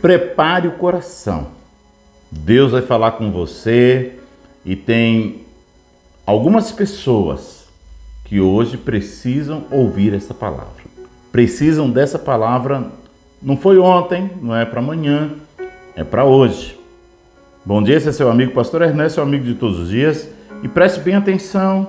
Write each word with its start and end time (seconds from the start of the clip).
Prepare 0.00 0.68
o 0.68 0.72
coração. 0.72 1.48
Deus 2.30 2.70
vai 2.70 2.82
falar 2.82 3.12
com 3.12 3.32
você 3.32 4.12
e 4.64 4.76
tem 4.76 5.42
algumas 6.24 6.70
pessoas 6.70 7.66
que 8.24 8.40
hoje 8.40 8.76
precisam 8.76 9.64
ouvir 9.70 10.14
essa 10.14 10.32
palavra. 10.32 10.84
Precisam 11.32 11.90
dessa 11.90 12.18
palavra. 12.18 12.86
Não 13.42 13.56
foi 13.56 13.78
ontem, 13.78 14.30
não 14.40 14.54
é 14.54 14.64
para 14.64 14.78
amanhã, 14.78 15.30
é 15.96 16.04
para 16.04 16.24
hoje. 16.24 16.78
Bom 17.64 17.82
dia, 17.82 17.96
esse 17.96 18.08
é 18.08 18.12
seu 18.12 18.30
amigo 18.30 18.52
Pastor 18.52 18.82
Ernesto, 18.82 19.14
seu 19.14 19.22
amigo 19.24 19.44
de 19.44 19.54
todos 19.54 19.80
os 19.80 19.88
dias. 19.88 20.28
E 20.62 20.68
preste 20.68 21.00
bem 21.00 21.16
atenção 21.16 21.88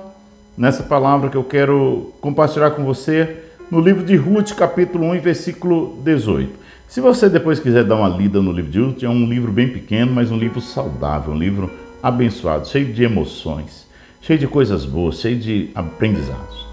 nessa 0.58 0.82
palavra 0.82 1.30
que 1.30 1.36
eu 1.36 1.44
quero 1.44 2.12
compartilhar 2.20 2.72
com 2.72 2.84
você 2.84 3.44
no 3.70 3.80
livro 3.80 4.04
de 4.04 4.16
Ruth, 4.16 4.52
capítulo 4.54 5.06
1, 5.12 5.20
versículo 5.20 6.00
18. 6.02 6.59
Se 6.90 7.00
você 7.00 7.28
depois 7.28 7.60
quiser 7.60 7.84
dar 7.84 7.94
uma 7.94 8.08
lida 8.08 8.42
no 8.42 8.50
livro 8.50 8.72
de 8.72 8.80
Ruth, 8.80 9.04
é 9.04 9.08
um 9.08 9.24
livro 9.24 9.52
bem 9.52 9.68
pequeno, 9.68 10.12
mas 10.12 10.32
um 10.32 10.36
livro 10.36 10.60
saudável, 10.60 11.32
um 11.32 11.38
livro 11.38 11.70
abençoado, 12.02 12.66
cheio 12.66 12.92
de 12.92 13.04
emoções, 13.04 13.86
cheio 14.20 14.40
de 14.40 14.48
coisas 14.48 14.84
boas, 14.84 15.20
cheio 15.20 15.38
de 15.38 15.70
aprendizados. 15.72 16.66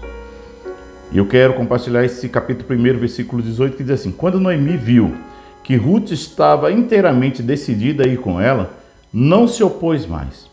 E 1.12 1.18
eu 1.18 1.26
quero 1.26 1.54
compartilhar 1.54 2.04
esse 2.04 2.28
capítulo 2.28 2.76
1, 2.76 2.98
versículo 2.98 3.40
18, 3.40 3.76
que 3.76 3.84
diz 3.84 3.92
assim: 3.92 4.10
Quando 4.10 4.40
Noemi 4.40 4.76
viu 4.76 5.14
que 5.62 5.76
Ruth 5.76 6.10
estava 6.10 6.72
inteiramente 6.72 7.40
decidida 7.40 8.02
a 8.02 8.08
ir 8.08 8.18
com 8.18 8.40
ela, 8.40 8.72
não 9.12 9.46
se 9.46 9.62
opôs 9.62 10.04
mais. 10.04 10.50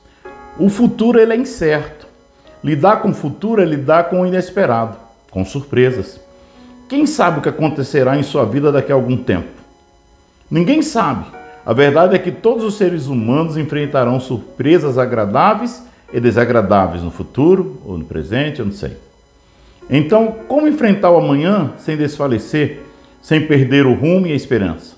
O 0.59 0.70
futuro 0.70 1.20
ele 1.20 1.34
é 1.34 1.37
incerto. 1.37 2.05
Lidar 2.63 3.01
com 3.01 3.09
o 3.09 3.15
futuro 3.15 3.63
é 3.63 3.65
lidar 3.65 4.11
com 4.11 4.21
o 4.21 4.27
inesperado, 4.27 4.95
com 5.31 5.43
surpresas. 5.43 6.20
Quem 6.88 7.05
sabe 7.05 7.39
o 7.39 7.41
que 7.41 7.49
acontecerá 7.49 8.17
em 8.17 8.23
sua 8.23 8.45
vida 8.45 8.71
daqui 8.71 8.91
a 8.91 8.95
algum 8.95 9.17
tempo? 9.17 9.48
Ninguém 10.49 10.81
sabe. 10.81 11.26
A 11.66 11.73
verdade 11.73 12.16
é 12.16 12.20
que 12.20 12.31
todos 12.31 12.63
os 12.63 12.76
seres 12.76 13.07
humanos 13.07 13.57
enfrentarão 13.57 14.20
surpresas 14.20 14.98
agradáveis 14.98 15.84
e 16.13 16.20
desagradáveis 16.20 17.01
no 17.01 17.09
futuro, 17.09 17.82
ou 17.84 17.98
no 17.98 18.05
presente, 18.05 18.59
eu 18.59 18.65
não 18.65 18.71
sei. 18.71 18.98
Então, 19.90 20.35
como 20.48 20.68
enfrentar 20.68 21.09
o 21.09 21.18
amanhã 21.18 21.74
sem 21.79 21.98
desfalecer, 21.98 22.82
sem 23.21 23.48
perder 23.48 23.87
o 23.87 23.96
rumo 23.96 24.27
e 24.27 24.31
a 24.31 24.35
esperança? 24.35 24.96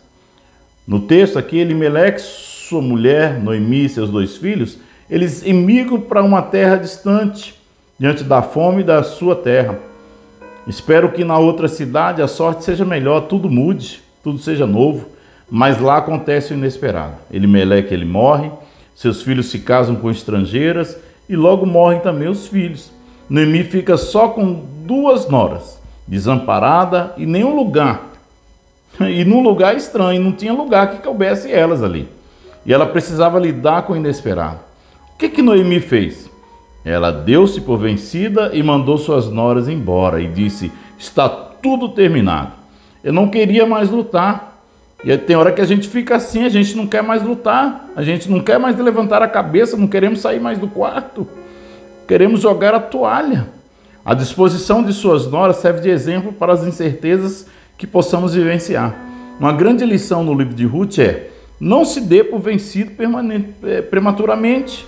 No 0.86 1.02
texto 1.02 1.40
aqui, 1.40 1.58
Elimelec, 1.58 2.20
sua 2.22 2.82
mulher, 2.82 3.42
Noemi 3.42 3.86
e 3.86 3.90
seus 3.90 4.10
dois 4.10 4.36
filhos, 4.36 4.78
eles 5.10 5.46
emigram 5.46 6.02
para 6.02 6.22
uma 6.22 6.42
terra 6.42 6.76
distante, 6.76 7.56
diante 7.98 8.24
da 8.24 8.42
fome 8.42 8.84
da 8.84 9.04
sua 9.04 9.36
terra. 9.36 9.80
Espero 10.68 11.14
que 11.14 11.24
na 11.24 11.38
outra 11.40 11.70
cidade 11.70 12.22
a 12.22 12.28
sorte 12.28 12.66
seja 12.66 12.84
melhor, 12.84 13.22
tudo 13.22 13.50
mude, 13.50 14.02
tudo 14.22 14.38
seja 14.38 14.68
novo, 14.68 15.06
mas 15.50 15.80
lá 15.80 15.98
acontece 15.98 16.54
o 16.54 16.58
inesperado. 16.58 17.16
Elimeleque 17.32 17.94
ele 17.94 18.04
morre, 18.04 18.52
seus 18.94 19.22
filhos 19.22 19.46
se 19.46 19.60
casam 19.60 19.96
com 19.96 20.12
estrangeiras 20.12 20.98
e 21.30 21.36
logo 21.38 21.66
morrem 21.66 22.02
também 22.02 22.28
os 22.28 22.48
filhos. 22.48 22.92
Noemi 23.30 23.64
fica 23.64 23.96
só 23.96 24.28
com 24.28 24.66
duas 24.86 25.30
noras, 25.30 25.80
desamparada 26.06 27.14
e 27.18 27.26
nenhum 27.26 27.56
lugar. 27.56 28.02
E 29.00 29.24
num 29.24 29.42
lugar 29.42 29.78
estranho, 29.78 30.22
não 30.22 30.32
tinha 30.32 30.52
lugar 30.52 30.92
que 30.92 31.04
coubesse 31.04 31.52
elas 31.52 31.84
ali. 31.84 32.10
E 32.66 32.74
ela 32.74 32.86
precisava 32.86 33.40
lidar 33.40 33.84
com 33.84 33.94
o 33.94 33.96
inesperado. 33.96 34.60
O 35.14 35.18
que 35.18 35.30
que 35.30 35.42
Noemi 35.42 35.80
fez? 35.80 36.27
Ela 36.88 37.12
deu-se 37.12 37.60
por 37.60 37.78
vencida 37.78 38.52
e 38.54 38.64
mandou 38.64 38.98
suas 38.98 39.30
noras 39.30 39.68
embora 39.68 40.22
e 40.22 40.28
disse: 40.28 40.72
Está 40.98 41.28
tudo 41.28 41.90
terminado. 41.90 42.54
Eu 43.04 43.12
não 43.12 43.28
queria 43.28 43.66
mais 43.66 43.90
lutar. 43.90 44.64
E 45.04 45.16
tem 45.18 45.36
hora 45.36 45.52
que 45.52 45.60
a 45.60 45.66
gente 45.66 45.90
fica 45.90 46.16
assim, 46.16 46.46
a 46.46 46.50
gente 46.50 46.78
não 46.78 46.88
quer 46.88 47.04
mais 47.04 47.22
lutar, 47.22 47.90
a 47.94 48.02
gente 48.02 48.32
não 48.32 48.40
quer 48.40 48.58
mais 48.58 48.80
levantar 48.80 49.22
a 49.22 49.28
cabeça, 49.28 49.76
não 49.76 49.86
queremos 49.86 50.22
sair 50.22 50.40
mais 50.40 50.58
do 50.58 50.68
quarto, 50.68 51.28
queremos 52.08 52.40
jogar 52.42 52.74
a 52.74 52.80
toalha. 52.80 53.48
A 54.04 54.14
disposição 54.14 54.82
de 54.82 54.94
suas 54.94 55.28
noras 55.28 55.58
serve 55.58 55.82
de 55.82 55.90
exemplo 55.90 56.32
para 56.32 56.54
as 56.54 56.66
incertezas 56.66 57.48
que 57.78 57.86
possamos 57.86 58.34
vivenciar. 58.34 58.96
Uma 59.38 59.52
grande 59.52 59.86
lição 59.86 60.24
no 60.24 60.34
livro 60.34 60.54
de 60.54 60.66
Ruth 60.66 61.00
é: 61.00 61.28
não 61.60 61.84
se 61.84 62.00
dê 62.00 62.24
por 62.24 62.40
vencido 62.40 62.94
eh, 63.64 63.82
prematuramente. 63.82 64.88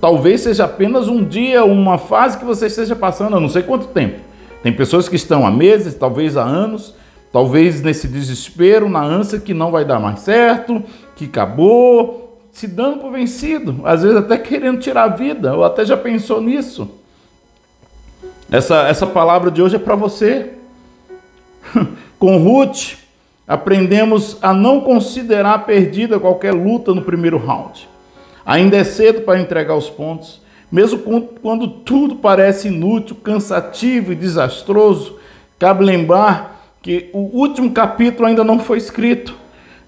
Talvez 0.00 0.42
seja 0.42 0.64
apenas 0.64 1.08
um 1.08 1.24
dia, 1.24 1.64
uma 1.64 1.98
fase 1.98 2.38
que 2.38 2.44
você 2.44 2.66
esteja 2.66 2.94
passando, 2.94 3.34
eu 3.34 3.40
não 3.40 3.48
sei 3.48 3.62
quanto 3.62 3.88
tempo. 3.88 4.20
Tem 4.62 4.72
pessoas 4.72 5.08
que 5.08 5.16
estão 5.16 5.46
há 5.46 5.50
meses, 5.50 5.94
talvez 5.94 6.36
há 6.36 6.42
anos, 6.42 6.94
talvez 7.32 7.82
nesse 7.82 8.06
desespero, 8.06 8.88
na 8.88 9.02
ânsia 9.02 9.38
que 9.38 9.54
não 9.54 9.70
vai 9.70 9.84
dar 9.84 9.98
mais 9.98 10.20
certo, 10.20 10.82
que 11.14 11.26
acabou, 11.26 12.40
se 12.52 12.66
dando 12.66 13.00
por 13.00 13.12
vencido, 13.12 13.80
às 13.84 14.02
vezes 14.02 14.16
até 14.16 14.36
querendo 14.38 14.80
tirar 14.80 15.04
a 15.04 15.08
vida, 15.08 15.54
ou 15.54 15.64
até 15.64 15.84
já 15.84 15.96
pensou 15.96 16.40
nisso. 16.40 16.90
Essa, 18.50 18.88
essa 18.88 19.06
palavra 19.06 19.50
de 19.50 19.60
hoje 19.60 19.76
é 19.76 19.78
para 19.78 19.94
você. 19.94 20.52
Com 22.18 22.38
Ruth, 22.38 22.94
aprendemos 23.46 24.38
a 24.40 24.54
não 24.54 24.80
considerar 24.80 25.66
perdida 25.66 26.18
qualquer 26.18 26.52
luta 26.52 26.94
no 26.94 27.02
primeiro 27.02 27.38
round. 27.38 27.88
Ainda 28.46 28.76
é 28.76 28.84
cedo 28.84 29.22
para 29.22 29.40
entregar 29.40 29.74
os 29.74 29.90
pontos, 29.90 30.40
mesmo 30.70 31.00
quando 31.42 31.66
tudo 31.66 32.14
parece 32.14 32.68
inútil, 32.68 33.16
cansativo 33.16 34.12
e 34.12 34.14
desastroso. 34.16 35.18
Cabe 35.58 35.84
lembrar 35.84 36.70
que 36.80 37.10
o 37.12 37.18
último 37.36 37.72
capítulo 37.72 38.28
ainda 38.28 38.44
não 38.44 38.60
foi 38.60 38.78
escrito. 38.78 39.34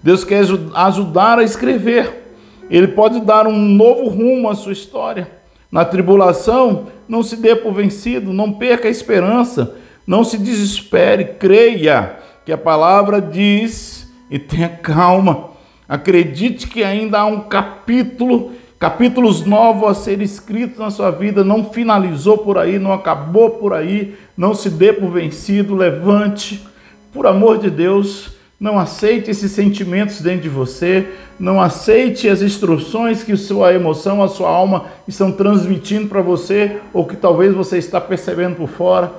Deus 0.03 0.25
quer 0.25 0.43
ajudar 0.75 1.39
a 1.39 1.43
escrever. 1.43 2.33
Ele 2.69 2.89
pode 2.89 3.21
dar 3.21 3.47
um 3.47 3.57
novo 3.57 4.09
rumo 4.09 4.49
à 4.49 4.55
sua 4.55 4.73
história. 4.73 5.31
Na 5.71 5.85
tribulação, 5.85 6.87
não 7.07 7.23
se 7.23 7.37
dê 7.37 7.55
por 7.55 7.73
vencido, 7.73 8.33
não 8.33 8.51
perca 8.51 8.89
a 8.89 8.91
esperança, 8.91 9.75
não 10.05 10.25
se 10.25 10.37
desespere, 10.37 11.35
creia 11.39 12.17
que 12.45 12.51
a 12.51 12.57
palavra 12.57 13.21
diz 13.21 14.11
e 14.29 14.37
tenha 14.37 14.67
calma. 14.67 15.51
Acredite 15.89 16.67
que 16.67 16.83
ainda 16.83 17.21
há 17.21 17.25
um 17.25 17.41
capítulo, 17.41 18.51
capítulos 18.77 19.43
novos 19.43 19.89
a 19.89 19.93
ser 19.95 20.21
escritos 20.21 20.77
na 20.77 20.91
sua 20.91 21.09
vida, 21.09 21.43
não 21.43 21.71
finalizou 21.71 22.37
por 22.37 22.59
aí, 22.59 22.77
não 22.77 22.93
acabou 22.93 23.49
por 23.49 23.73
aí, 23.73 24.15
não 24.37 24.53
se 24.53 24.69
dê 24.69 24.93
por 24.93 25.09
vencido, 25.09 25.75
levante. 25.75 26.63
Por 27.11 27.25
amor 27.25 27.57
de 27.57 27.71
Deus, 27.71 28.37
não 28.59 28.77
aceite 28.77 29.31
esses 29.31 29.51
sentimentos 29.51 30.21
dentro 30.21 30.43
de 30.43 30.49
você, 30.49 31.07
não 31.39 31.59
aceite 31.59 32.29
as 32.29 32.43
instruções 32.43 33.23
que 33.23 33.35
sua 33.35 33.73
emoção, 33.73 34.21
a 34.21 34.27
sua 34.27 34.47
alma 34.47 34.85
estão 35.07 35.31
transmitindo 35.31 36.07
para 36.07 36.21
você 36.21 36.77
ou 36.93 37.03
que 37.03 37.15
talvez 37.15 37.51
você 37.55 37.79
está 37.79 37.99
percebendo 37.99 38.57
por 38.57 38.69
fora. 38.69 39.11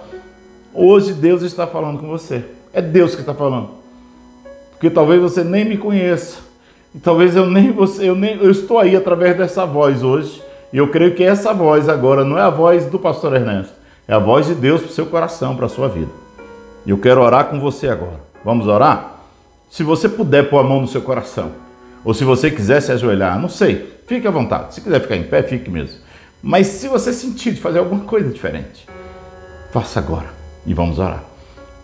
Hoje 0.72 1.14
Deus 1.14 1.42
está 1.42 1.66
falando 1.66 1.98
com 1.98 2.06
você. 2.06 2.44
É 2.72 2.81
Deus 2.81 3.16
que 3.16 3.22
está 3.22 3.34
falando. 3.34 3.70
Porque 4.70 4.88
talvez 4.88 5.20
você 5.20 5.42
nem 5.42 5.64
me 5.64 5.76
conheça, 5.76 6.50
e 6.94 6.98
talvez 6.98 7.36
eu 7.36 7.46
nem 7.46 7.70
você, 7.70 8.08
eu 8.08 8.14
nem 8.14 8.36
eu 8.36 8.50
estou 8.50 8.78
aí 8.78 8.96
através 8.96 9.36
dessa 9.36 9.64
voz 9.64 10.02
hoje. 10.02 10.42
E 10.72 10.76
eu 10.76 10.88
creio 10.88 11.14
que 11.14 11.24
essa 11.24 11.52
voz 11.52 11.88
agora 11.88 12.24
não 12.24 12.38
é 12.38 12.42
a 12.42 12.50
voz 12.50 12.86
do 12.86 12.98
pastor 12.98 13.34
Ernesto, 13.34 13.72
é 14.06 14.14
a 14.14 14.18
voz 14.18 14.46
de 14.46 14.54
Deus 14.54 14.80
para 14.80 14.90
o 14.90 14.92
seu 14.92 15.06
coração, 15.06 15.56
para 15.56 15.66
a 15.66 15.68
sua 15.68 15.88
vida. 15.88 16.10
E 16.86 16.90
eu 16.90 16.98
quero 16.98 17.20
orar 17.20 17.46
com 17.46 17.58
você 17.58 17.88
agora. 17.88 18.20
Vamos 18.44 18.66
orar? 18.66 19.20
Se 19.68 19.82
você 19.82 20.08
puder 20.08 20.48
pôr 20.48 20.58
a 20.58 20.62
mão 20.62 20.80
no 20.80 20.88
seu 20.88 21.02
coração, 21.02 21.52
ou 22.04 22.14
se 22.14 22.24
você 22.24 22.50
quiser 22.50 22.80
se 22.80 22.90
ajoelhar, 22.90 23.38
não 23.38 23.48
sei, 23.48 24.00
fique 24.06 24.26
à 24.26 24.30
vontade. 24.30 24.74
Se 24.74 24.80
quiser 24.80 25.00
ficar 25.00 25.16
em 25.16 25.24
pé, 25.24 25.42
fique 25.42 25.70
mesmo. 25.70 25.98
Mas 26.42 26.68
se 26.68 26.88
você 26.88 27.12
sentir 27.12 27.52
de 27.52 27.60
fazer 27.60 27.80
alguma 27.80 28.04
coisa 28.04 28.30
diferente, 28.30 28.88
faça 29.72 30.00
agora 30.00 30.28
e 30.66 30.72
vamos 30.72 30.98
orar. 30.98 31.22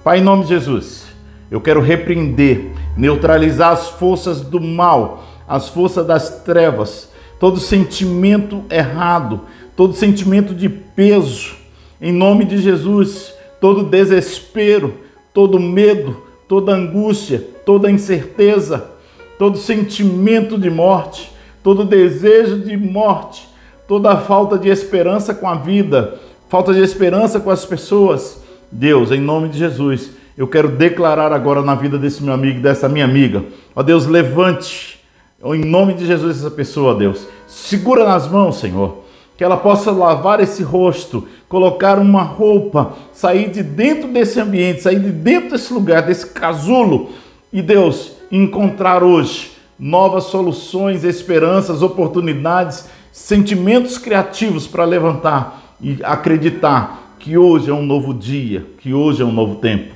Pai, 0.02 0.18
em 0.18 0.22
nome 0.22 0.44
de 0.44 0.48
Jesus, 0.50 1.06
eu 1.50 1.60
quero 1.60 1.80
repreender 1.80 2.72
neutralizar 2.96 3.72
as 3.72 3.88
forças 3.88 4.40
do 4.40 4.60
mal, 4.60 5.24
as 5.46 5.68
forças 5.68 6.06
das 6.06 6.42
trevas, 6.42 7.10
todo 7.38 7.60
sentimento 7.60 8.64
errado, 8.70 9.42
todo 9.76 9.94
sentimento 9.94 10.54
de 10.54 10.68
peso, 10.68 11.54
em 12.00 12.12
nome 12.12 12.44
de 12.44 12.58
Jesus, 12.58 13.34
todo 13.60 13.84
desespero, 13.84 14.94
todo 15.32 15.60
medo, 15.60 16.22
toda 16.48 16.72
angústia, 16.72 17.44
toda 17.64 17.90
incerteza, 17.90 18.90
todo 19.38 19.58
sentimento 19.58 20.58
de 20.58 20.70
morte, 20.70 21.30
todo 21.62 21.84
desejo 21.84 22.60
de 22.60 22.76
morte, 22.76 23.46
toda 23.86 24.16
falta 24.16 24.58
de 24.58 24.68
esperança 24.68 25.34
com 25.34 25.48
a 25.48 25.56
vida, 25.56 26.18
falta 26.48 26.72
de 26.72 26.80
esperança 26.80 27.40
com 27.40 27.50
as 27.50 27.64
pessoas. 27.64 28.42
Deus, 28.70 29.10
em 29.10 29.20
nome 29.20 29.48
de 29.48 29.58
Jesus, 29.58 30.10
eu 30.36 30.46
quero 30.46 30.68
declarar 30.68 31.32
agora 31.32 31.62
na 31.62 31.74
vida 31.74 31.96
desse 31.96 32.22
meu 32.22 32.34
amigo, 32.34 32.60
dessa 32.60 32.88
minha 32.88 33.06
amiga. 33.06 33.42
Ó 33.74 33.82
Deus, 33.82 34.06
levante, 34.06 35.00
em 35.42 35.64
nome 35.64 35.94
de 35.94 36.04
Jesus, 36.06 36.38
essa 36.38 36.50
pessoa, 36.50 36.92
ó 36.92 36.94
Deus. 36.94 37.26
Segura 37.46 38.04
nas 38.04 38.28
mãos, 38.28 38.58
Senhor. 38.58 39.04
Que 39.36 39.44
ela 39.44 39.56
possa 39.56 39.90
lavar 39.90 40.40
esse 40.40 40.62
rosto, 40.62 41.26
colocar 41.48 41.98
uma 41.98 42.22
roupa, 42.22 42.94
sair 43.12 43.50
de 43.50 43.62
dentro 43.62 44.08
desse 44.08 44.38
ambiente, 44.40 44.82
sair 44.82 45.00
de 45.00 45.10
dentro 45.10 45.50
desse 45.50 45.72
lugar, 45.72 46.02
desse 46.02 46.26
casulo. 46.26 47.10
E 47.52 47.62
Deus, 47.62 48.12
encontrar 48.30 49.02
hoje 49.02 49.52
novas 49.78 50.24
soluções, 50.24 51.04
esperanças, 51.04 51.82
oportunidades, 51.82 52.88
sentimentos 53.12 53.98
criativos 53.98 54.66
para 54.66 54.84
levantar 54.84 55.76
e 55.80 55.98
acreditar 56.02 57.14
que 57.18 57.36
hoje 57.36 57.70
é 57.70 57.74
um 57.74 57.84
novo 57.84 58.14
dia, 58.14 58.66
que 58.78 58.94
hoje 58.94 59.22
é 59.22 59.24
um 59.24 59.32
novo 59.32 59.56
tempo. 59.56 59.95